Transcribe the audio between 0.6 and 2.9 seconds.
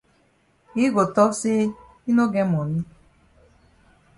Yi go tok say yi no get moni.